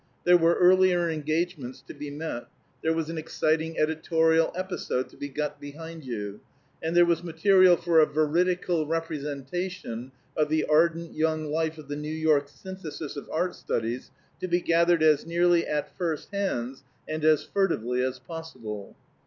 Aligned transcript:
There 0.23 0.35
were 0.35 0.55
earlier 0.55 1.11
engagements 1.11 1.79
to 1.83 1.93
be 1.93 2.09
met; 2.09 2.47
there 2.81 2.91
was 2.91 3.11
an 3.11 3.19
exciting 3.19 3.77
editorial 3.77 4.51
episode 4.55 5.09
to 5.09 5.15
be 5.15 5.29
got 5.29 5.61
behind 5.61 6.03
you; 6.03 6.39
and 6.81 6.97
there 6.97 7.05
was 7.05 7.23
material 7.23 7.77
for 7.77 7.99
a 7.99 8.07
veridical 8.07 8.87
representation 8.87 10.11
of 10.35 10.49
the 10.49 10.65
ardent 10.65 11.13
young 11.13 11.51
life 11.51 11.77
of 11.77 11.87
the 11.87 11.95
New 11.97 12.09
York 12.15 12.49
Synthesis 12.49 13.15
of 13.15 13.29
Art 13.31 13.53
Studies 13.53 14.09
to 14.39 14.47
be 14.47 14.59
gathered 14.59 15.03
as 15.03 15.27
nearly 15.27 15.67
at 15.67 15.95
first 15.95 16.31
hands 16.31 16.83
and 17.07 17.23
as 17.23 17.43
furtively 17.43 18.03
as 18.03 18.17
possible. 18.17 18.95